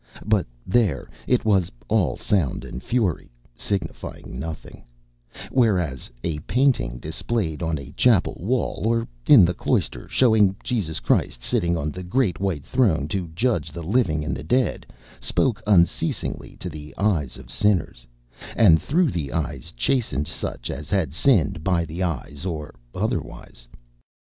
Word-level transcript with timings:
But 0.25 0.47
there! 0.65 1.11
it 1.27 1.45
was 1.45 1.71
"all 1.87 2.17
sound 2.17 2.65
and 2.65 2.81
fury, 2.81 3.29
signifying 3.53 4.39
nothing," 4.39 4.83
whereas 5.51 6.09
a 6.23 6.39
painting 6.49 6.97
displayed 6.97 7.61
on 7.61 7.77
a 7.77 7.91
Chapel 7.91 8.35
wall 8.41 8.81
or 8.87 9.07
in 9.27 9.45
the 9.45 9.53
Cloister, 9.53 10.07
showing 10.09 10.55
Jesus 10.63 10.99
Christ 10.99 11.43
sitting 11.43 11.77
on 11.77 11.91
the 11.91 12.01
Great 12.01 12.39
White 12.39 12.65
Throne 12.65 13.07
to 13.09 13.27
judge 13.35 13.71
the 13.71 13.83
living 13.83 14.25
and 14.25 14.35
the 14.35 14.43
dead, 14.43 14.87
spoke 15.19 15.61
unceasingly 15.67 16.55
to 16.55 16.67
the 16.67 16.95
eyes 16.97 17.37
of 17.37 17.51
sinners, 17.51 18.07
and 18.55 18.81
through 18.81 19.11
the 19.11 19.31
eyes 19.31 19.71
chastened 19.77 20.25
such 20.27 20.71
as 20.71 20.89
had 20.89 21.13
sinned 21.13 21.63
by 21.63 21.85
the 21.85 22.01
eyes 22.01 22.43
or 22.43 22.73
otherwise. 22.95 23.67